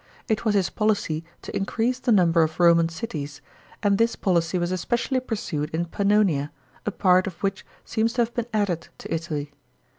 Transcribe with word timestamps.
It 0.27 0.43
was 0.45 0.55
his 0.55 0.71
policy 0.71 1.23
to 1.43 1.55
increase 1.55 1.99
the 1.99 2.11
number 2.11 2.41
of 2.41 2.59
Roman 2.59 2.87
citit 2.87 3.23
s, 3.23 3.41
and 3.83 3.99
this 3.99 4.15
policy 4.15 4.57
was 4.57 4.71
especially 4.71 5.19
pursued 5.19 5.69
in 5.75 5.85
Pannonia, 5.85 6.49
a 6.87 6.91
part 6.91 7.27
of 7.27 7.37
which 7.43 7.63
seems 7.85 8.13
to 8.13 8.21
have 8.23 8.33
been 8.33 8.47
added 8.51 8.87
to 8.97 9.13
Italy. 9.13 9.51